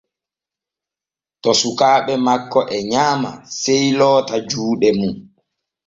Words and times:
To 1.41 1.49
sukaaɓe 1.59 2.13
makko 2.25 2.59
e 2.75 2.77
nyaama 2.91 3.31
sey 3.61 3.85
loota 3.99 4.35
juuɗe 4.49 4.89
mum. 4.99 5.13